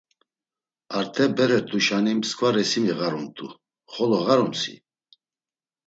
[0.97, 3.47] Arte bere rt̆uşani msǩva resimi ğarumt̆u.
[3.93, 4.75] Xolo ğarumsi?